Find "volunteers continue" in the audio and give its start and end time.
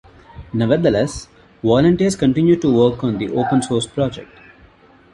1.61-2.55